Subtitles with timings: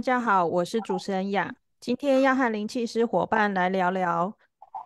[0.00, 4.34] 大家好，我是主持人雅，今天要和灵气师伙伴来聊聊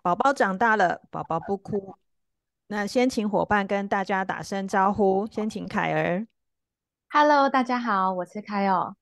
[0.02, 1.94] 宝宝长大了，宝宝不哭。
[2.66, 6.26] 那先请伙伴跟大家打声招呼，先请凯儿。
[7.10, 8.96] Hello，大家好，我是凯尔。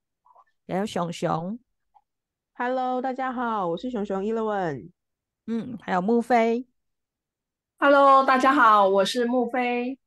[0.68, 1.58] 还有熊熊。
[2.52, 4.90] Hello，大家好，我是熊熊 Eleven。
[5.46, 6.66] 嗯，还有木飞。
[7.78, 9.98] Hello，大家好，我是木飞。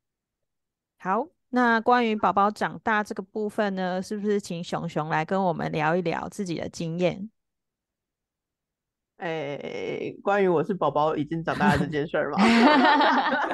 [0.98, 1.26] 好。
[1.56, 7.30] 那关于宝宝长大这个部分呢，是不是请熊熊来跟我们聊一聊自己的经验？
[9.16, 12.36] 诶，关于我是宝宝已经长大这件事儿吗？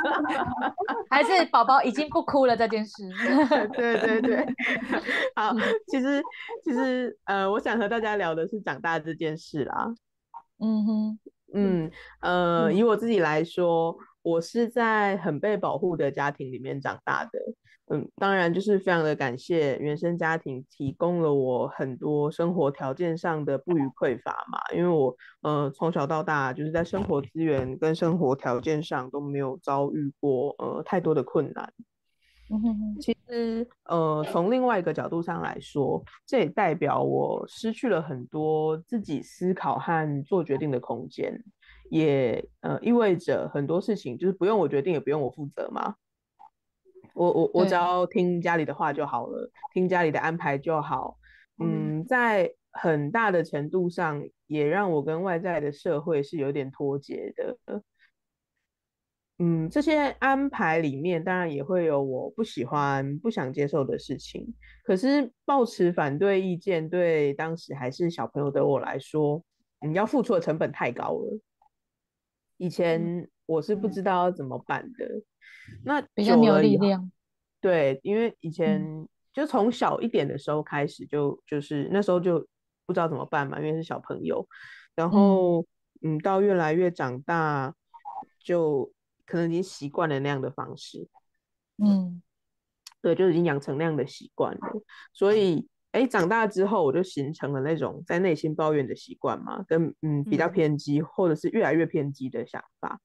[1.09, 3.09] 还是宝宝已经不哭了这件事？
[3.73, 4.45] 对对对。
[5.37, 5.55] 好，
[5.87, 6.21] 其实
[6.65, 9.95] 其实呃，我想和大家聊的是长大这件事啦。
[10.59, 11.19] 嗯哼，
[11.55, 11.89] 嗯
[12.21, 17.31] 呃，以我自己来说，我是在很被保护的家庭里面长大的。
[17.89, 31.73] 嗯，当然就是非常的感谢原生家庭提供了我很多生活条件上的不予匮乏嘛，因为我呃从小到大就是在生活资源跟生活条件上都没有遭遇过呃太多的困难。
[33.01, 41.43] 其实呃从另外一个角度上来说，这也代表我失去了很多自己思考和做决定的空间，
[41.91, 45.97] 也呃意味着很多事情就是不用我决定，也不用我负责嘛。
[47.15, 51.19] 我我我只要听家里的话就好了，听家里的安排就好。
[51.63, 57.83] 嗯，在很大的程度上，也让我跟外在的社会是有点脱节的。
[59.39, 64.55] 嗯，这些安排里面当然也会有我不喜欢、不想接受的事情。
[64.85, 69.43] 可是，抱持反对意见，对当时还是小朋友的我来说，
[69.81, 71.41] 你要付出的成本太高了。
[72.57, 75.07] 以前我是不知道要怎么办的。
[75.85, 77.11] 那比较没有力量，
[77.61, 82.39] 对，因为以前就从小一点的时候开始，就就是那时候就
[82.85, 84.47] 不知道怎么办嘛，因为是小朋友，
[84.95, 85.65] 然后
[86.03, 87.75] 嗯，到越来越长大，
[88.43, 88.91] 就
[89.25, 91.09] 可能已经习惯了那样的方式，
[91.79, 92.21] 嗯，
[93.01, 94.61] 对，就已经养成那样的习惯了，
[95.13, 103.01] 所以哎，长大之后我就形成了那种在内心抱怨的习惯嘛，跟嗯比较偏激或者是越来越偏激的想法，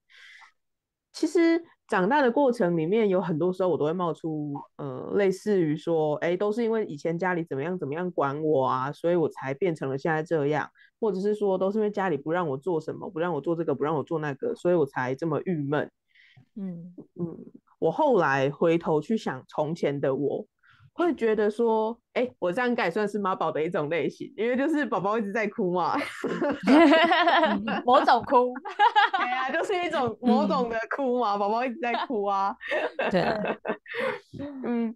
[1.12, 1.62] 其实。
[1.88, 10.68] 长大的过程里面有很多时候，我都会冒出，呃，类似于说，哎，都是因为以前家里怎么样怎么样管我啊，所以我才变成了现在这样，
[11.00, 15.90] 或者是说，都是因为家里不让我做什么，不让我做这个，不让我做那个，所以我才这么郁闷。
[16.56, 17.38] 嗯嗯，
[17.78, 20.46] 我后来回头去想从前的我。
[20.98, 25.96] 会觉得说，哎，我这样应该也算是妈宝的一种类型，因为就是宝宝一直在哭嘛，
[27.86, 28.52] 某种哭，
[29.16, 32.52] 对啊，就是一种 某种的哭嘛，宝宝一直在哭啊，
[33.10, 33.20] 对，
[34.64, 34.92] 嗯，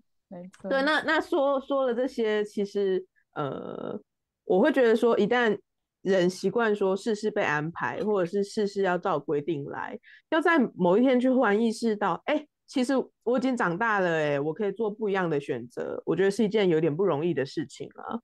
[0.69, 3.97] 对，那那说说了这些，其实呃，
[4.45, 5.57] 我会觉得说，一旦
[6.03, 9.97] 人习惯说事事被安排，或者是事事要照规定来，
[10.31, 12.45] 要在某一天去忽然意识到，哎。
[12.73, 18.19] 其实我已经长大了，哎，我可以做不一样的选择，我觉得是一件有点不容易的事情啊。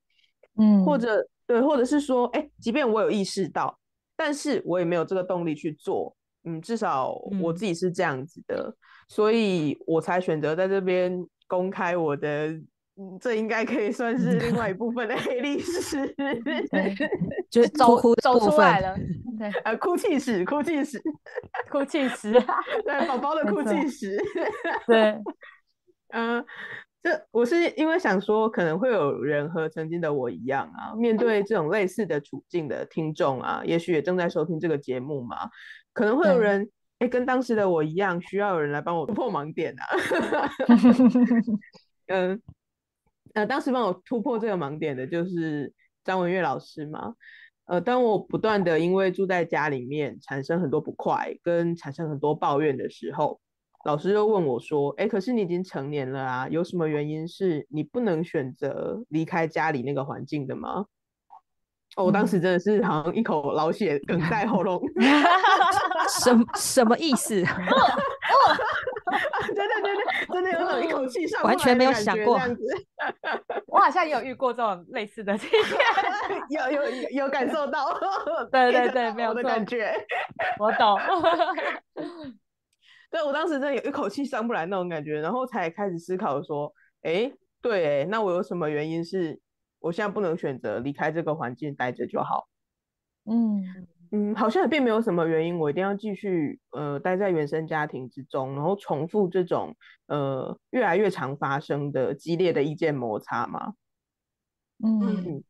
[0.59, 3.78] 嗯，或者对，或者是说，哎，即便我有意识到，
[4.16, 6.16] 但是我也没有这个动力去做。
[6.44, 8.75] 嗯，至少我自己是这样子的，
[9.06, 12.58] 所以我才选择在这边公开我的。
[13.20, 16.12] 这应该可以算是另外一部分的黑历史，
[17.48, 18.97] 就是走走出来了，
[19.38, 21.00] 对，呃，哭泣史，哭泣史，
[21.71, 22.32] 哭泣史，
[22.84, 24.19] 对，宝宝的 哭泣史，
[24.87, 25.16] 对，
[26.09, 26.44] 嗯，
[27.03, 35.50] 这我是因为想说，可能会有人和曾经的我一样啊，面对这种类似的处境的听众啊，也许也正在收听这个节目嘛，
[35.93, 36.69] 可能会有人，
[36.99, 39.85] 哎，跟当时的我一样，需要有人来帮我突破盲点啊，
[42.08, 42.43] 嗯。
[43.35, 45.70] 呃，当时帮我突破这个盲点的就是
[46.02, 47.14] 张文月老师嘛。
[47.69, 53.38] 呃，当我不断的因为住在家里面产生很多不快，跟产生很多抱怨的时候，
[53.85, 60.87] 老师又问我说：“哎，可是你已经成年了啊，有什么原因是你不能选择离开家里那个环境的吗？”
[62.05, 64.81] 我当时真的是好像一口老血哽在喉咙，
[66.21, 67.35] 什什么意思？
[69.55, 72.62] 对对对对，真的有种一口气上完全没有想过，这样子。
[73.67, 75.61] 我好像也有遇过这种类似的经验，
[76.71, 77.99] 有有有有感受到，
[78.53, 79.93] 对对对，没有的感觉，
[80.59, 80.99] 我懂。
[83.11, 86.71] 对我当时真的有一口气上不来那种感觉，然后才开始思考说，
[87.03, 89.41] 哎，对，那我有什么原因是
[89.80, 92.48] 我现在不能选择离开这个环境待着就好？
[93.25, 99.76] 嗯嗯，好像也并没有什么原因，我一定要继续呃待在原生家庭之中，然后重复这种
[100.06, 103.75] 呃越来越常发生的激烈的意见摩擦嘛。
[104.82, 105.44] 嗯，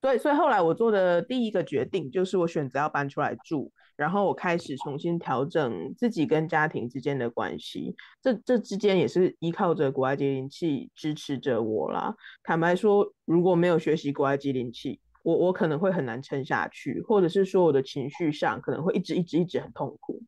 [0.00, 3.72] 所以所以后来我做的第一个决定就是我选择要搬出来住。
[3.96, 12.14] 然后我开始重新调整自己跟家庭之间的关系，这这之间也是依靠着国外机灵器支持着我啦。
[12.42, 20.22] 坦白说，如果没有学习国外机灵器，我我可能会很难撑下去，或者是说我的情绪上可能会一直一直一直很痛苦。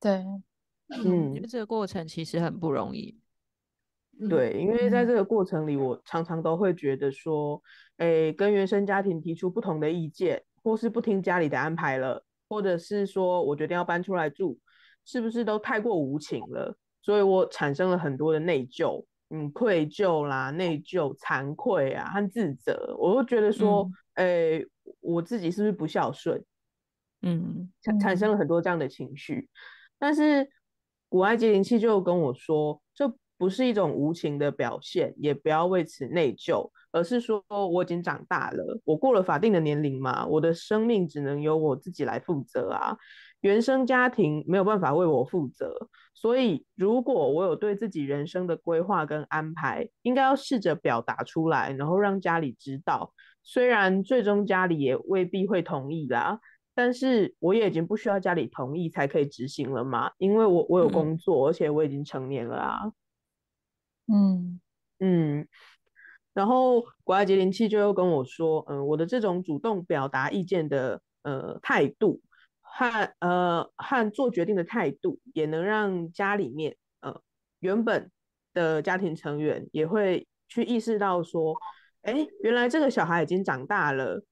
[0.00, 0.24] 对，
[0.88, 3.18] 嗯，因为这个过程其实很不容易。
[4.30, 7.62] 对，因为在这个过程里，我常常都会觉得说，
[7.98, 12.25] 诶，跟原生家庭提出不同的意见，或是不听家里的安排了。
[12.48, 14.58] 或者是说，我决定要搬出来住，
[15.04, 16.76] 是不是都太过无情了？
[17.02, 22.96] 所以我产生了很多的内疚，嗯，愧疚啦，内疚、惭愧啊和自责。
[22.98, 24.60] 我都觉得说，哎，
[25.00, 26.44] 我自己是不是不孝顺？
[27.22, 29.48] 嗯，产产生了很多这样的情绪。
[29.98, 30.48] 但是
[31.08, 36.70] 古埃及灵气就跟我说，这不是一种无情的表现，也不要为此内疚。
[36.92, 42.96] 而是说我已经长大了，我过了法定的年龄嘛，我的生命只能由我自己来负责啊。
[43.42, 45.76] 原生家庭没有办法为我负责，
[46.14, 53.12] 所以如果我有对自己人生的规划跟安排，应该要试着表达出来，然后让家里知道。
[53.42, 56.40] 虽然最终家里也未必会同意啦，
[56.74, 62.90] 但是我也已经不需要家里同意才可以执行了嘛，因为我我有工作，而且我已经成年了啊。
[64.06, 64.60] 嗯
[65.00, 65.48] 嗯。
[66.34, 72.20] 然后国外杰林器就又跟我说，嗯，我的这种主动表达意见的呃态度
[72.60, 77.22] 和呃和做决定的态度，也能让家里面呃
[77.60, 78.10] 原本
[78.52, 81.56] 的家庭成员也会去意识到说，
[82.02, 84.22] 哎，原来这个小孩已经长大了，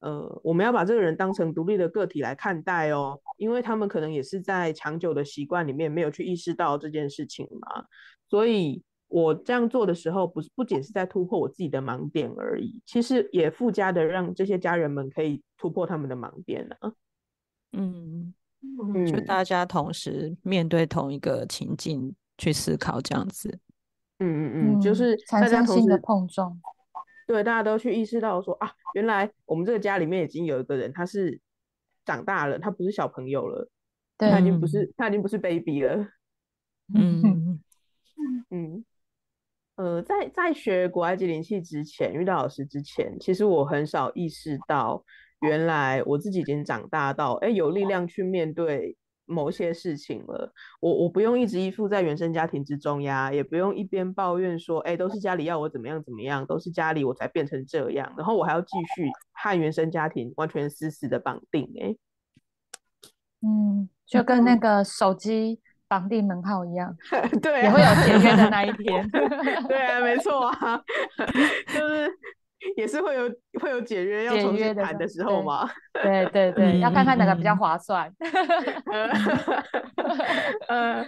[0.00, 7.86] 呃，我们要把这个人当成独立的个体来看待哦，因为他们可能也是在长久的习惯里面没有去意识到这件事情嘛，
[8.28, 8.82] 所以。
[9.08, 16.76] 我这样做的时候，不是不仅是在突破我自己的盲点而已，其实也附加的让这些家人们可以突破他们的盲点呢。
[17.72, 18.34] 嗯，
[19.06, 23.58] 就大家同时面对同一个情境去思考，这样子。
[24.18, 26.58] 嗯嗯嗯，就是产生新的碰撞。
[27.26, 31.40] 对，大家都去意识到说啊，原来我们这个家里面已经有一个人，他是
[32.04, 33.68] 长大了，他不是小朋友了，
[34.18, 36.08] 他已经不是他已经不是 baby 了。
[36.94, 37.60] 嗯
[38.50, 38.84] 嗯。
[39.76, 45.04] 呃，在在学国外机灵气之前，遇到老师之前，其实我很少意识到，
[45.40, 50.52] 原来我自己已经长大到，哎，有力量去面对某些事情了。
[50.80, 61.96] 我我不用一直依附在原生家庭之中呀，也不用一边抱怨说，哎，都是家里要我怎么样怎么样，都是家里我才变成这样，然后我还要继续和原生家庭完全死死的绑定，哎，
[63.40, 65.60] 嗯，就跟那个手机。
[65.88, 66.94] 绑定门号一样，
[67.42, 69.08] 对，也会有解约的那一天。
[69.68, 70.80] 对啊，没错啊，
[71.68, 72.10] 就是
[72.76, 73.30] 也是会有
[73.60, 75.68] 会有解约要重新谈的时候嘛。
[76.02, 78.10] 对对对，要看看哪个比较划算。
[80.68, 81.04] 呃，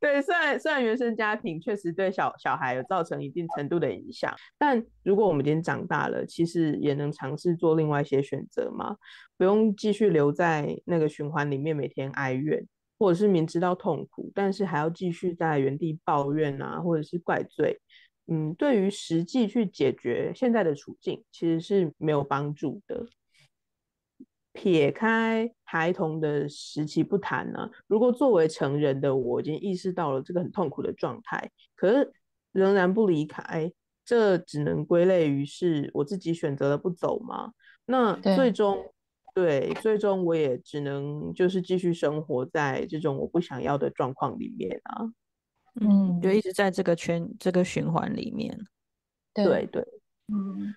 [0.00, 8.96] 对，虽然虽然原生家庭确实对小小孩有造成一定程度的影响，但如果我们已经长大了，其实也能尝试做另外一些选择嘛，
[9.36, 12.66] 不用继续留在那个循环里面，每天哀怨。
[12.98, 17.80] 或者是明知道痛苦，但是还要继续在原地抱怨啊，或者是怪罪，
[18.26, 23.06] 嗯，对于实际去解决现在的处境，其实是没有帮助的。
[24.52, 32.12] 撇开孩童的时期不谈呢，如果作为成人的我已经意识到了这个很痛苦的状态，可是
[32.50, 33.70] 仍然不离开，
[34.04, 37.52] 这只能归类于是我自己选择了不走吗？
[37.86, 38.92] 那最终。
[39.40, 45.06] 对，最终我也只能就是继续生活在这种我不想要的状况里面啊，
[45.80, 48.58] 嗯，就一直在这个圈这个循环里面。
[49.32, 49.86] 对对，
[50.26, 50.74] 嗯，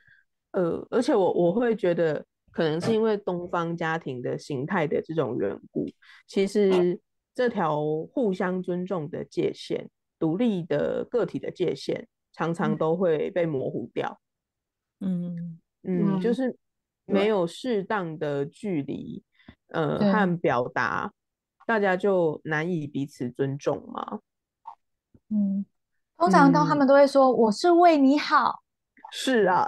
[0.51, 5.89] 呃，而且我我会觉得，可能是因为东方家庭的形态的这种缘故，
[6.27, 6.99] 其实
[7.33, 7.81] 这条
[8.13, 9.89] 互相尊重的界限、
[10.19, 14.21] 独立的个体的界限，常常都会被模糊掉。
[14.99, 15.59] 嗯。
[15.81, 16.55] 嗯，就是。
[17.11, 19.23] 没有适当的距离，
[19.67, 21.11] 呃，和表达，
[21.65, 24.19] 大家就难以彼此尊重嘛。
[25.29, 25.65] 嗯，
[26.17, 28.61] 通常都他们都会说我是为你好，
[29.11, 29.67] 是啊，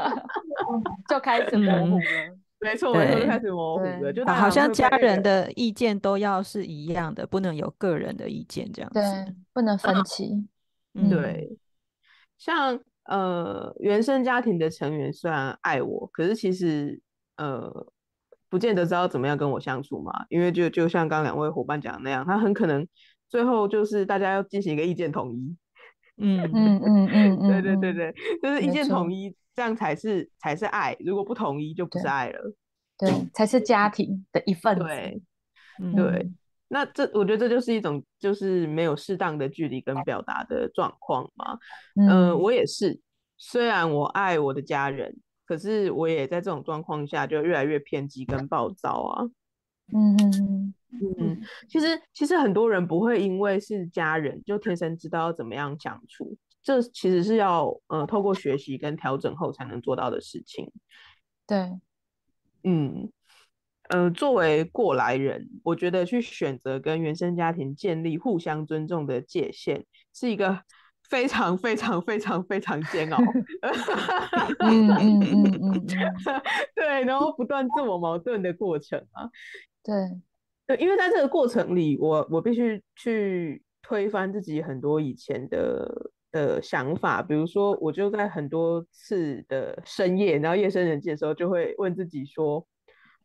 [1.08, 2.38] 就开始模糊了。
[2.62, 4.12] 没错，没错，就开始模糊了。
[4.12, 9.00] 就好像家人的意见都要是一样的，不能有个人的意见这样子。
[9.00, 10.46] 对，不能分歧。
[11.08, 11.56] 对，
[12.36, 12.78] 像
[13.10, 17.00] 呃，原生家庭的成员虽然爱我，可是其实
[17.36, 17.68] 呃，
[18.48, 20.12] 不见得知道怎么样跟我相处嘛。
[20.28, 22.86] 因为就就像刚两位伙伴讲的那样，他很可能
[23.28, 25.56] 最后就是大家要进行一个意见统一。
[26.22, 30.96] 嗯嗯嗯嗯嗯， 对对对对，就是意见统一，这样才是才是爱。
[31.00, 32.54] 如果不统一，就不是爱了。
[32.96, 34.84] 对，才是家庭的一份子。
[34.84, 35.20] 对，
[35.96, 36.30] 对。
[36.72, 41.58] 那这我觉得这就是一种就是没有适当的距离跟表达的状况嘛。
[41.96, 43.00] 嗯，我也是。
[43.36, 49.24] 虽然我爱我的家人，可是我也在这种状况下就越来越偏激跟暴躁啊。
[49.92, 50.74] 嗯嗯
[51.18, 60.70] 嗯，其实其实很多人不会因为是家人就天生知道怎么样相处，这其实是要呃透过学习跟调整后才能做到的事情。
[61.48, 61.80] 对，
[62.62, 63.10] 嗯。
[63.90, 69.82] 呃，作为过来人，我觉得去选择跟原生家庭建立互相尊重的界限，
[70.14, 70.60] 是一个
[71.10, 73.18] 非常非常非常非常煎熬。
[74.60, 75.86] 嗯嗯嗯嗯，
[76.76, 79.28] 对，然后不断自我矛盾的过程啊。
[79.82, 79.94] 对，
[80.68, 92.64] 对，因为在这个过程里，我我必须去推翻自己很多以前的的想法，比如说，我就在很多次的深夜，然后夜深人静的时候，就会问自己说。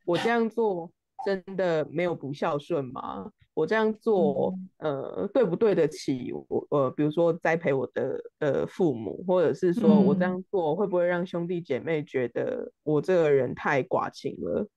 [0.06, 0.92] 我这样做
[1.26, 3.32] 真的没有不孝顺吗？
[3.54, 6.68] 我这样做，呃，对不对得起我？
[6.72, 14.68] 呃，比如说栽培我的呃父母，或者是说我这样做会不会让兄弟姐妹觉得我这个人太寡情了？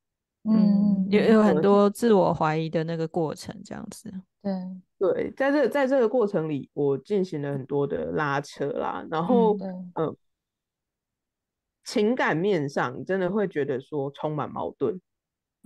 [0.45, 4.09] 嗯，也有很多自我怀疑的那个过程，这样子。
[4.41, 4.53] 对
[4.97, 9.59] 对，在这在这个过程里，我进行了很多的拉扯啦，然后
[9.95, 10.17] 嗯，
[11.85, 15.01] 情感面上真的会觉得说充满矛盾。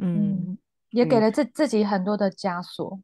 [0.03, 0.59] 嗯，
[0.91, 3.01] 也给了自自己很多的枷锁。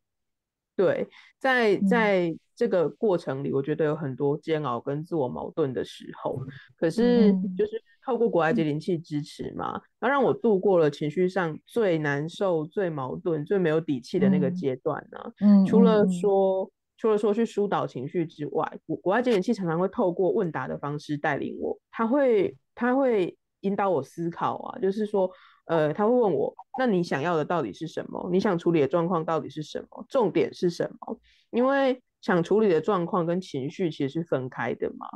[0.76, 1.08] 对，
[1.40, 6.40] 在在这个过程里，我觉得有很多煎熬跟自我矛盾的时候。
[6.76, 15.18] 可是，就是透过国外接灵器支持嘛，然后让我度过了情绪上最难受、最矛盾、最没有底气的那个阶段呢。
[15.40, 25.28] 嗯，除了说除了说去疏导情绪之外，国国外接灵器常常会透过问答的方式带领我，他会他会引导我思考啊，就是说。
[25.68, 28.28] 呃，他会问我，那你想要的到底是什么？
[28.32, 30.04] 你想处理的状况到底是什么？
[30.08, 31.20] 重点是什么？
[31.50, 35.06] 因为想处理的状况跟情绪其实是分开的嘛。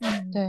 [0.00, 0.42] 嗯，对，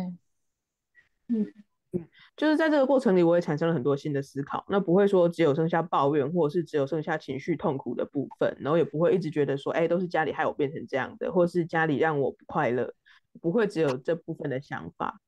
[1.28, 1.46] 嗯
[1.92, 4.64] 嗯，就是在这个过程里，我也产生了很多新的思考。
[4.70, 12.94] 那不会说只有剩下抱怨，或者是只有剩下情绪痛苦的部分，然后也不会一直觉得说，哎，都是家里害我变成这样的，或是家里让我不快乐，
[13.42, 15.20] 不会只有这部分的想法。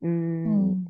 [0.00, 0.86] 嗯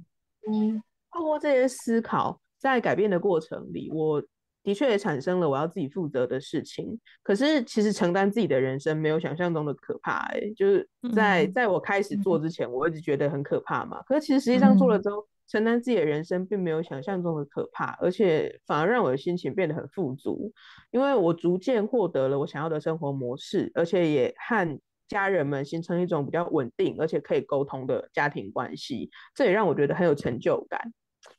[0.49, 2.41] 嗯，透过这些思考。
[2.63, 4.23] 在改变的过程里，我
[4.63, 6.97] 的确也产生了我要自己负责的事情。
[7.25, 10.19] 可是，其实承担自己的人生没有想象中的可怕。
[10.33, 14.01] 哎，就是在在我开始做之前，我一直觉得很可怕嘛。
[14.05, 20.53] 可是，其实实际上做了之后，承担自己的人生并没有想象中的可怕，而且反而让我的心情变得很富足，
[20.93, 29.11] 因为我逐渐获得了我想要的生活模式，而且也和家人们形成一种比较稳定而且可以沟通的家庭关系。
[29.35, 30.81] 这也让我觉得很有成就感。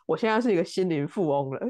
[0.05, 1.59] 我现在是一个心灵富翁了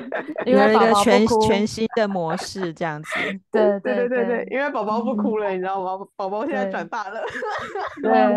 [0.44, 3.10] 因为一个全全新的模式这样子。
[3.52, 6.06] 对对对对对，因为宝宝不哭了，你知道吗？
[6.16, 7.22] 宝宝现在长大了，
[8.02, 8.36] 对，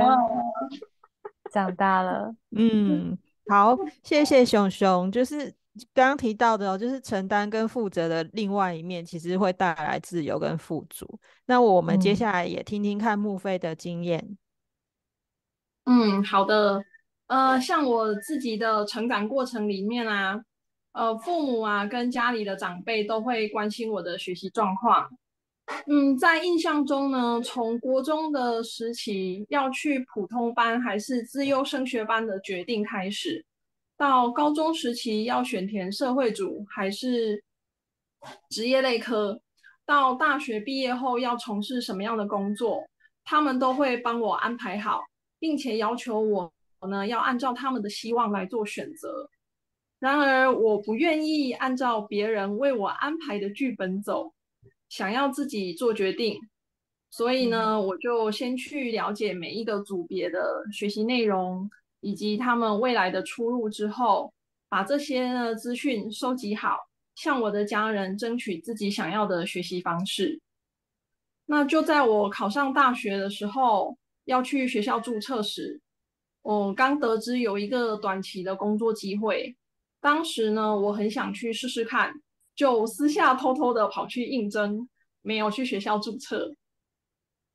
[1.51, 2.33] 长大了。
[2.55, 3.17] 嗯，
[3.47, 5.11] 好，谢谢熊熊。
[5.11, 5.53] 就是
[5.93, 11.19] 刚刚提到的哦，就是承担跟负责的另外一面，其实会带来自由跟富足。
[11.45, 14.37] 那我们接下来也听听看木飞的经验。
[15.85, 16.83] 嗯，好的。
[17.33, 20.39] 呃，像我自己的成长过程里面啊，
[20.91, 25.09] 呃，父母啊跟家里的长辈都会关心我的学习状况。
[25.87, 33.43] 嗯，在印象中呢，从国中的时期要去普通班还是自优升学班的决定开始，
[33.97, 37.43] 到高中时期要选填社会组还是
[38.51, 39.41] 职业类科，
[39.87, 42.87] 到大学毕业后要从事什么样的工作，
[43.25, 45.01] 他们都会帮我安排好，
[45.39, 46.53] 并且要求我。
[46.87, 49.29] 呢，要按照他们的希望来做选择。
[49.99, 54.33] 然而，我不愿意按照别人为我安排的剧本走，
[54.89, 56.39] 想要自己做决定。
[57.09, 61.69] 所以呢，我就先去了解每一个组别的学习内容
[62.01, 64.33] 以及他们未来的出路之后，
[64.67, 66.77] 把这些呢资讯收集好，
[67.15, 70.41] 向我的家人争取自己想要的学习方式。
[71.45, 73.97] 那就在我考上大学的时候。
[74.25, 75.81] 要去学校注册时，
[76.43, 79.55] 我刚得知有一个短期的工作机会，
[79.99, 82.13] 当时呢，我很想去试试看，
[82.55, 84.87] 就私下偷偷的跑去应征，
[85.21, 86.53] 没有去学校注册。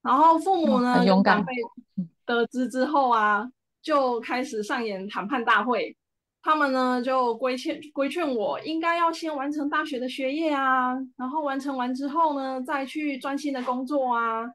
[0.02, 1.52] 然后父母呢，勇敢被
[2.24, 3.50] 得知之后啊，
[3.82, 5.94] 就开始上演谈判大会。
[6.40, 14.46] 他们呢就规劝规劝我，应该要先完成大学的学业啊，然后完成完之后呢，再去专心的工作啊。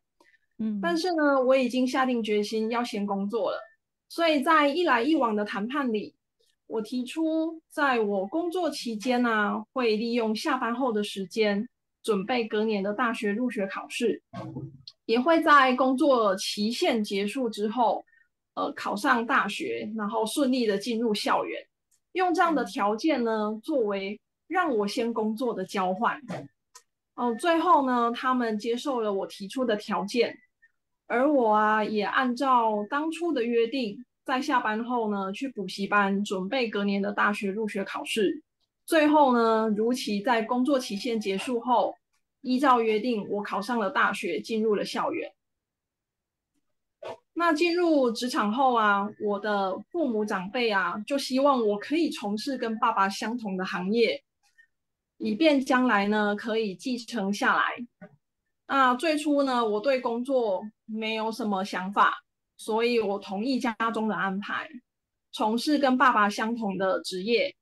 [0.57, 3.59] 嗯，但是呢，我已经下定决心要先工作了，
[4.13, 6.13] 所以在一来一往的谈判里，
[6.67, 11.67] 我提出在我工作期间呢，会利用下班后的时间
[12.03, 14.21] 准备隔年的大学入学考试，
[15.05, 18.05] 也会在工作期限结束之后，
[18.53, 21.59] 呃，考上大学，然后顺利的进入校园。
[22.11, 26.21] 用这样的条件呢，作为让我先工作的交换。
[27.15, 30.37] 哦，最后呢，他们接受了我提出的条件，
[31.07, 38.41] 而我啊，也按照当初的约定，在下班后呢，去补习班准备隔年的大学入学考试。
[38.85, 41.95] 最后呢，如期在工作期限结束后，
[42.41, 45.31] 依照约定，我考上了大学，进入了校园。
[47.33, 54.23] 那进入职场后啊，我的父母长辈啊，就希望我可以从事跟爸爸相同的行业，
[55.17, 57.63] 以便将来呢可以继承下来。
[58.73, 62.11] 那最初呢，我对工作没有什么想法，
[62.57, 64.67] 所以我同意家中的安排，
[65.31, 67.55] 从事跟爸爸相同的职业。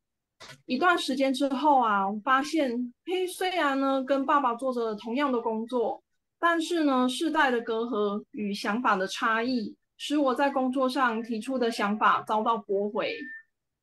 [0.66, 6.02] 一段时间之后啊，我发现，嘿，虽然呢跟爸爸做着同样的工作。
[6.40, 13.14] 但是呢，世代的隔阂与想法的差异，使我在工作上提出的想法遭到驳回，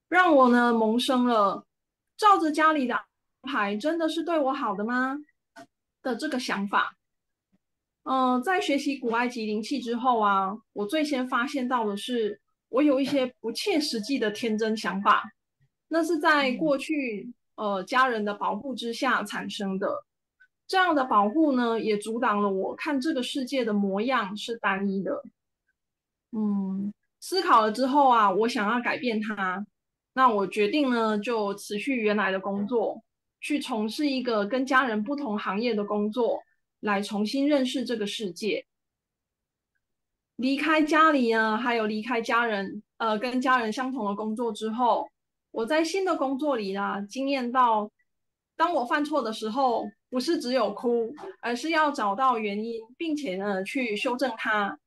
[0.09, 1.63] 让我呢萌生了
[2.17, 3.05] 照着家里的安
[3.43, 5.19] 排真的是对我好的吗
[6.03, 6.95] 的这个想法。
[8.11, 15.23] 嗯，在学习古埃及灵气之后啊，我最先发现到的是，我有一些不切实际的天真想法，
[15.89, 20.05] 那是在过去呃家人的保护之下产生的。
[20.67, 25.23] 这样的保护呢，也阻挡了我看这个世界的模样是单一的。
[26.33, 26.91] 嗯，
[27.21, 29.67] 思考了之后啊，我想要改变它，
[30.15, 33.03] 那我决定呢，就辞去原来的工作，
[33.41, 36.39] 去从事一个跟家人不同行业的工作，
[36.81, 38.67] 来重新认识这个世界。
[40.37, 45.09] 离开家里呢，还有离开家人，呃，跟家人相同的工作之后，
[45.51, 47.91] 我在新的工作里啊，经验到，
[48.57, 49.87] 当我犯错的时候。
[50.11, 54.79] 不是只有哭，而是要找到原因，并且呢去修正它。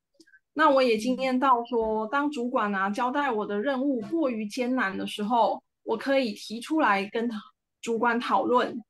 [0.54, 7.30] 那我也经验到说，当主管啊交代我的任务过于艰难的时候，我可以提出来跟
[7.80, 8.82] 主管讨论。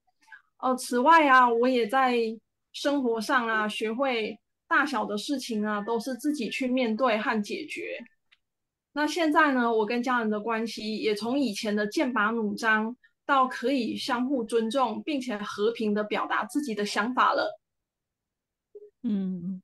[0.56, 2.16] 呃，此外啊，我也在
[2.72, 7.98] 生活上啊学会大小的事情啊都是自己去面对和解决。
[8.92, 12.96] 那现在呢，我跟家人的关系也从以前的剑拔弩张。
[13.24, 17.56] 到可以相互尊重，并且和平的表达自己的想法了。
[19.02, 19.62] 嗯，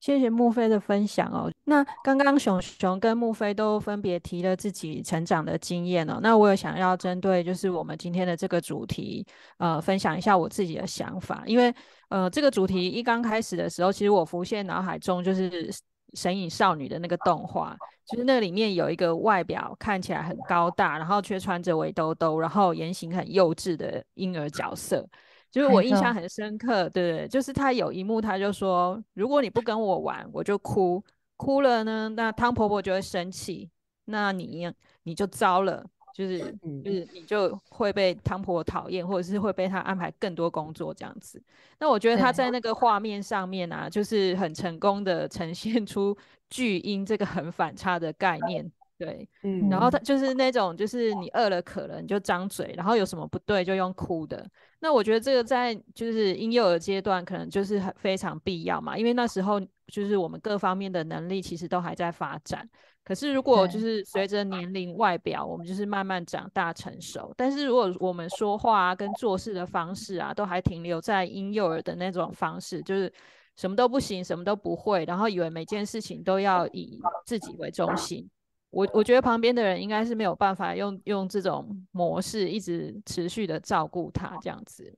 [0.00, 1.51] 谢谢木飞的分享哦。
[1.64, 6.18] 那刚刚熊熊跟木飞都分别提了自己成长的经验哦。
[6.22, 9.26] 那我也想要针对就是我们今天的这个主题，
[9.58, 11.42] 呃，分享一下我自己的想法。
[11.46, 11.74] 因为
[12.08, 15.72] 呃，这个主题一刚开始的时候，其实我浮现脑海中就是。
[16.14, 25.08] 神隐少女的那个动画，就是那里面有一个外表看起来很高大，然后却穿着围兜兜，然后言行很幼稚的婴儿角色，
[25.50, 26.86] 就是我印象很深刻。
[26.90, 31.02] 对对，就是他有一幕，他就说：“如果你不跟我玩，我就哭，
[31.42, 33.68] 哭了呢，那汤婆婆就会生气，
[34.04, 36.38] 那你你就糟了。”就是，
[36.84, 41.42] 就是你就会被汤婆婆讨厌，或者是会被她安排更多工作这样子。
[41.80, 46.14] 那我觉得她在那个画面上面啊，就是很成功的呈现出
[46.50, 48.70] 巨婴这个很反差的概念。
[49.04, 54.48] 对，嗯，然后他就是那种，就是你饿了渴了你就张嘴，然后有什么不对就用哭的。
[54.80, 62.68] 那我觉得这个在就是婴幼儿阶段可能就是很非常必要嘛，因为那时候就是我们各方面的能力其实都还在发展。
[63.04, 67.34] 可是，如果就是随着年龄、外表，我们就是慢慢长大成熟。
[67.36, 73.12] 但是，如果我们说话啊、跟做事的方式啊，都还停留在婴幼儿的那种方式，就是
[73.56, 78.30] 什么都不行、什么都不会，然后以为每件事情都要以自己为中心。
[78.72, 84.92] 我我觉得旁边的人应该是没有办法用用这种模式一直持续的照顾他这样子。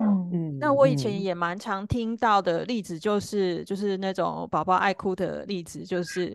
[0.00, 0.58] 嗯嗯。
[0.58, 6.30] 那我以前也蛮常听到的例子，就是就是那种宝宝爱哭的例子，就是。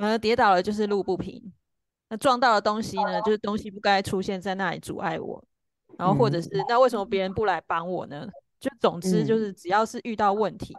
[0.00, 1.42] 呃，跌倒了就是路不平，
[2.08, 5.42] 那撞到的东西呢，就是东西不该出现在那里阻碍我，
[5.98, 8.24] 然后或者是那为什么别人不来帮我呢？
[8.60, 10.72] 就总之就是只要是遇到问题，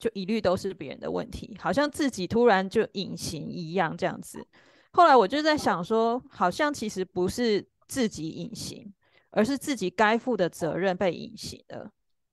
[0.00, 4.44] 就一律都是别人的问题，好像自己突然就隐形一样这样子。
[4.90, 8.92] 后来我就在想说，好像其实不是自己隐形，
[9.30, 11.88] 而是自己该负的责任被隐形了。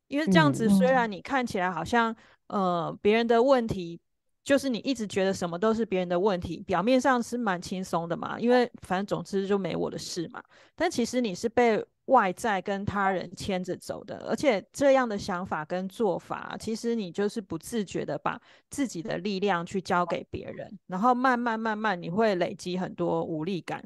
[0.08, 2.16] 因为这样子，虽然你看起来好像
[2.48, 4.00] 呃别人的问题。
[4.48, 10.42] 就是你一直觉得什么都是别人的问题，表面上是蛮轻松的嘛，因为反正总之就没我的事嘛。
[10.74, 18.38] 但其实你是被外在跟他人牵着走的，而且这样的想法跟做法，其实你就是不自觉的把
[18.70, 23.84] 自己的力量去交给别人，然后慢慢慢慢你会累积很多无力感，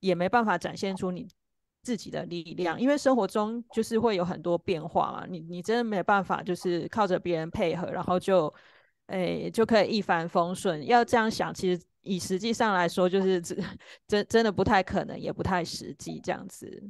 [0.00, 1.28] 也没办法展现出你
[1.82, 8.52] 自己的力量，因为生活中就是会有很多变化嘛，你你真的没办法就是靠着别人配合，然后就。
[9.08, 10.86] 诶，就可以一帆风顺。
[10.86, 13.58] 要这样想，其实以实际上来说，就是 真
[14.06, 16.82] 真真的不太可能，也不太实际这样子。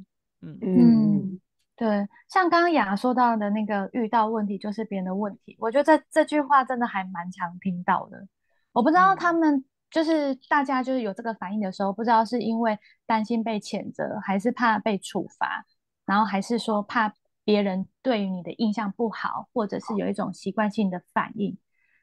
[0.43, 1.41] 嗯嗯，
[1.75, 2.07] 对。
[2.27, 5.55] 像刚刚雅说到的那个，遇到问题就是别人的问题。
[5.59, 8.27] 我觉得这这句话真的还蛮常听到的。
[8.71, 15.65] 我不知道他们就是大家就是有这个反应的时候，不知道是因为担心被谴责，还是怕被处罚，
[16.05, 21.57] 然后还是说怕别人对于你的印象不好，或者是有一种习惯性的反应。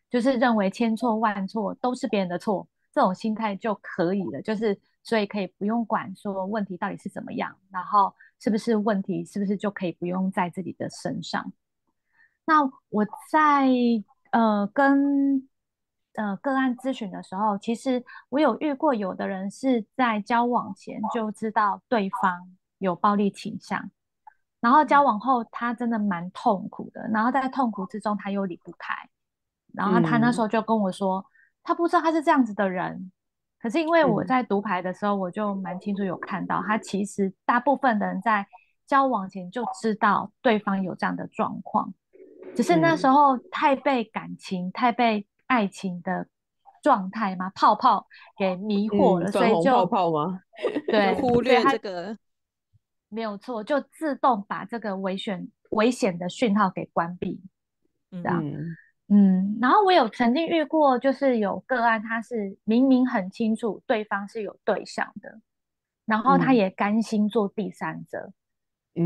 [0.08, 4.42] 就是认为千错万错都是别人的错，这种心态就可以了。
[4.42, 11.52] 就是所以可以不用管说问题到底是怎么样，然后是不是问题是不是就可以不用在自己的身上。
[12.46, 13.68] 那我在
[14.32, 15.48] 呃跟
[16.14, 23.90] 呃个案咨询的时候，其实我有遇过有的人是在交往前就知道对方有暴力倾向，
[24.60, 28.94] 然后交往后他真的蛮痛苦的，然后在痛苦之中他又离不开。
[29.72, 31.24] 然后他那时候就跟我说，
[31.62, 33.12] 他不知道他是这样子的人，
[33.60, 38.46] 可是因为我在读牌的时候，我就蛮清楚有看到，他其实大部分的人在
[38.86, 41.92] 交往前就知道对方有这样的状况，
[42.56, 46.26] 只是那时候太被感情、太被爱情的
[46.82, 48.06] 状态嘛泡泡
[48.38, 50.40] 给迷惑了，所以就泡泡吗？
[50.88, 52.16] 对，忽略这个
[53.08, 57.42] 没有错，就自动把这个危险危险的讯号给关闭，
[58.10, 58.42] 这样。
[58.42, 58.74] 嗯，
[59.60, 65.40] 然后我有曾经遇过，就是有个案，他是明明很清楚对方是有对象的，
[66.06, 68.32] 然后他也甘心做第三者，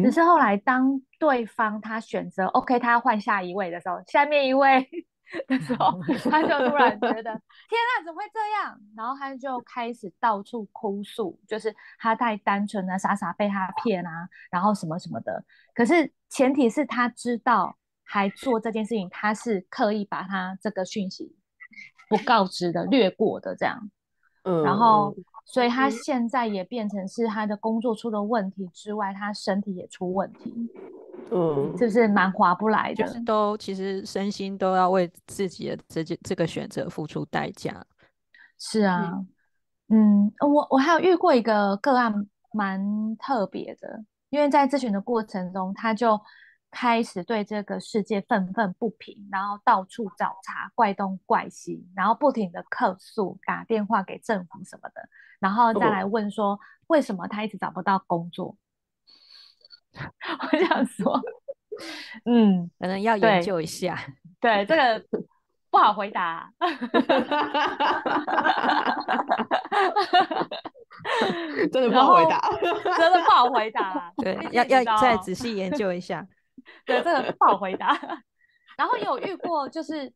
[0.02, 4.86] 只是后来当对方他选择 OK，他要换下一位的时候，下面一位
[5.48, 5.98] 的时候，
[6.30, 8.78] 他就突然觉得天啊，怎么会这样？
[8.94, 15.42] 然后他就开始到处哭诉，就是他太单纯了，傻傻被他骗啊，然后什么什么的。
[15.74, 17.78] 可是前提是他知道。
[18.04, 21.34] 还做这件事情，他是刻意把他这个讯息
[22.08, 23.90] 不告知的略过的这样，
[24.44, 30.54] 嗯，然后所以他现在也变成是他的工作出了问题之外，他身体也出问题，
[31.32, 33.12] 嗯，就是蛮划不来的，就。
[33.12, 37.84] 是都其实身心都要为自己的这件这个选择付出代价。
[38.58, 39.24] 是啊，
[39.88, 42.12] 嗯，我我还有遇过一个个案
[42.52, 46.20] 蛮特别的，因为在咨询的过程中，他就。
[46.74, 55.08] 开始对这个世界愤愤不平，然后到处找茬，怪东怪西，然后不停的客诉，打电话给政府什么的，
[55.38, 56.58] 然后再来问说
[56.88, 58.56] 为什么他一直找不到工作。
[59.94, 61.20] 我想说，
[62.26, 63.96] 嗯，可能要研究一下。
[64.40, 65.00] 对，这个
[65.70, 66.52] 不好回答。
[71.72, 72.50] 真的不好回答，
[72.98, 74.12] 真的不好回答。
[74.16, 76.26] 对，要要再仔细研究一下。
[76.86, 77.98] 对，这个不好回答。
[78.76, 80.12] 然后有遇过，就是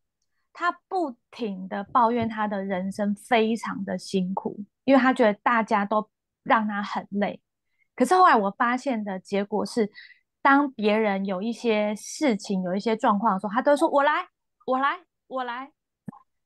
[0.52, 6.08] 他不停的抱怨他的人生非常的辛苦，因为他觉得大家都
[6.42, 7.40] 让他很累。
[7.94, 9.90] 可是后来我发现的结果是，
[10.42, 14.26] 当别人有一些事情、有一些状况的时候，他都说：“我来，
[14.66, 15.70] 我来，我来，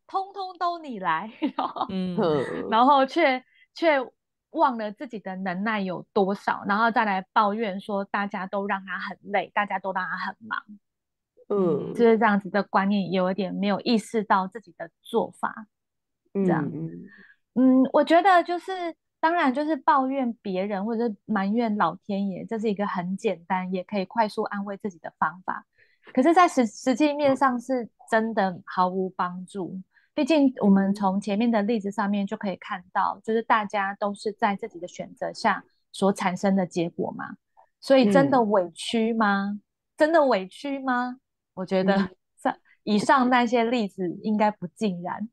[0.07, 1.31] 通通都你来。
[1.91, 3.43] ”嗯，然后却
[3.75, 3.99] 却。
[4.53, 10.63] 忘了自己的能耐有多少，然后再来抱怨说大家都让他很累，大家都让他很忙，
[11.49, 15.67] 嗯，就是这样子的观念，有一点没有意识到自己的做法，
[16.33, 16.71] 这样，
[17.55, 25.65] 嗯，我觉得就是当然就是抱怨别人或者埋怨老天爷，这是一个很简单也可以快速安慰自己的方法，
[26.13, 29.81] 可是，在实实际面上是真的毫无帮助。
[30.15, 37.37] 毕竟，我们从前面的例子上面就可以看到，就是大家都是在自己的选择下所产生的结果嘛。
[37.81, 39.61] 所以，真的委屈吗？
[39.97, 41.17] 真的委屈吗？
[41.55, 45.29] 我觉得，上以上那些例子应该不尽然。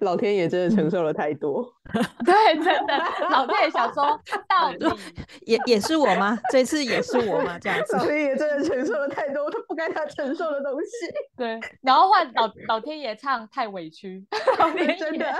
[0.00, 1.64] 老天爷真的承受了太多，
[2.24, 2.96] 对，真的，
[3.30, 5.00] 老天爷想说， 到底
[5.46, 6.38] 也也是我吗？
[6.50, 7.58] 这次也是我吗？
[7.58, 10.88] 这样子，老天爷真的承受了太多他不该他承受的东西。
[11.36, 14.24] 对，然后换老老天爷唱太委屈，
[14.58, 15.34] 老天爷真的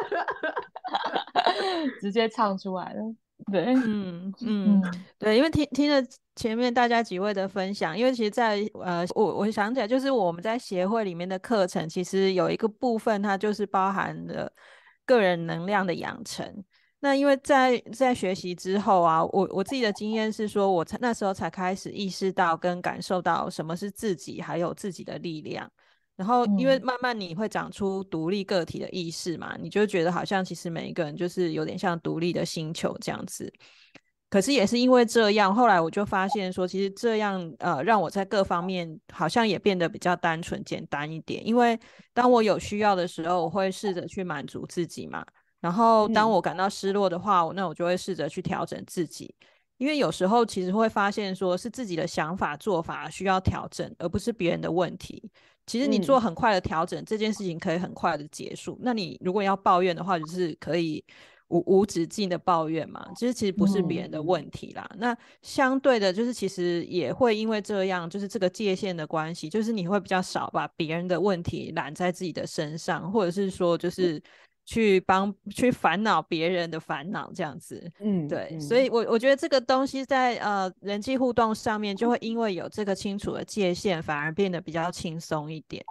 [2.01, 3.01] 直接唱出来了。
[3.53, 4.83] 对，嗯嗯，
[5.19, 6.01] 对，因为听听了
[6.37, 14.53] 前面大家几位的分享，因为其实，在呃，我我想起来，就是我们在协会里面的课程，其实有一个部分，它就是包含了
[15.07, 16.64] 个人能量的养成。
[17.01, 25.70] 那因为在在学习之后啊，我我自己的经验是说，我才那时候才开始意识到跟感受到什么是自己，还有自己的力量。
[26.16, 33.53] 然后，因为慢慢你会长出独立个体的意识嘛，你就觉得好像其实每一个人就是有点像独立的星球这样子。
[34.35, 41.47] 可是也是因为这样，后来我就发现说，其实这样呃，让我在各方面好像也变得比较单纯简单一点。
[41.47, 41.79] 因为
[42.12, 45.25] 当我有需要的时候，我会试着去满足自己嘛。
[45.61, 49.33] 然后当我感到失落的话，那我就会试着去调整自己。
[49.77, 55.31] 因为有时候其实会发现，说是自己的想法做法需要调整，而不是别人的问题。
[55.64, 58.77] 其实你做很快的调整，这件事情可以很快的结束。
[58.83, 61.05] 那你如果要抱怨的话，就是可以
[61.48, 63.07] 无无止境的抱怨嘛。
[63.16, 64.88] 其实其实不是别人的问题啦。
[64.98, 74.22] 那相对的，就是其实也会因为这样，就是这个界限的关系，就是你会比较少把别人的问题揽在自己的身上，或者是说就是。
[74.66, 85.85] 去帮去烦恼别人的烦恼，这样子，嗯，对，所以，我我觉得这个东西在呃人际互动上面，就会因为有这个清楚的界限，反而变得比较轻松一点。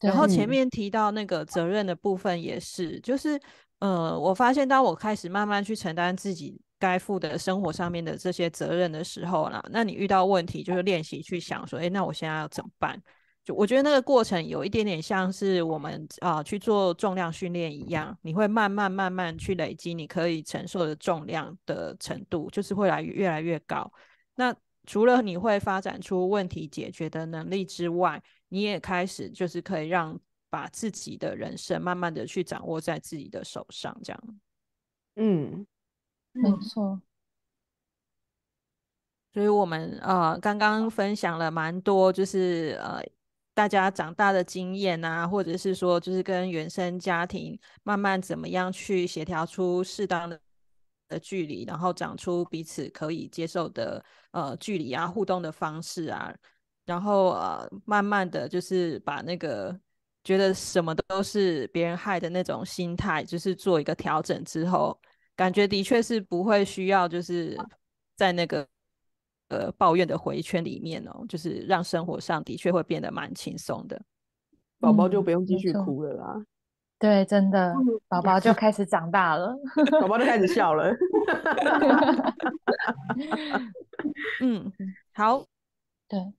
[0.00, 3.40] 然后前面提到那个责任的部分也是，就是
[3.80, 13.00] 呃，我发现当我开始慢慢去承担自己该负的生活上面的这些责任的时候啦，那你遇到问题就是练习去想说，哎，那我现在要怎么办？
[13.44, 23.90] 就我觉得那个过程有一点点像是我们啊去做重量训练一样，你会慢慢慢慢去累积你可以承受的重量的程度，就是会来越来越高。
[24.34, 24.54] 那
[24.86, 30.18] 除了你会发展出问题解决的能力之外，你也开始就是可以让
[30.50, 34.40] 把自己的人生慢慢的去掌握在自己的手上，这样。
[35.16, 35.66] 嗯，
[36.32, 37.00] 没错。
[39.32, 43.02] 所以我们呃刚刚分享了蛮多，就是呃。
[43.54, 50.40] 大家长大的经验啊，或者是说，就是跟原生家庭慢慢怎么样去协调出适当的
[51.08, 56.32] 的距离，然后长出彼此可以接受的呃距离啊，互动的方式啊，
[56.84, 59.76] 然后呃慢慢的就是把那个
[60.24, 64.98] 觉得什么都是别人害的那种心态，就是做一个调整之后，
[65.36, 67.56] 感觉的确是不会需要就是
[68.16, 68.66] 在那个。
[69.50, 73.98] 呃，抱怨的回圈里面哦，就是让生活上的确会变得蛮轻松的，
[74.78, 76.44] 宝宝就不用继续哭了啦。
[76.98, 77.74] 对，真的，
[78.08, 79.58] 宝宝就开始长大了，
[80.02, 80.94] 宝宝就开始笑了。
[84.42, 84.70] 嗯，
[85.14, 85.46] 好，
[86.06, 86.30] 对，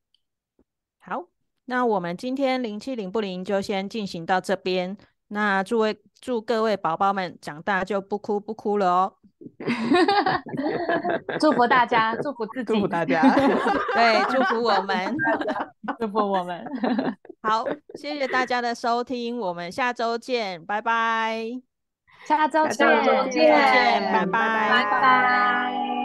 [0.99, 1.25] 好，
[1.69, 4.97] 那我们今天零七零不灵就先进行到这边。
[5.27, 9.13] 那祝位祝各位宝宝们长大就不哭不哭了哦。
[11.39, 13.21] 祝福大家，祝福自己， 祝福大家，
[13.93, 15.15] 对，祝福我们，
[15.99, 16.65] 祝福我们。
[17.43, 21.61] 好，谢谢大家的收听，我们下周见，拜拜。
[22.25, 22.77] 下周见，
[23.29, 25.98] 见，拜拜，拜拜。